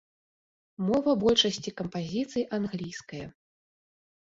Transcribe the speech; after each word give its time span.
Мова 0.87 1.13
большасці 1.25 1.75
кампазіцый 1.83 2.49
англійская. 2.61 3.23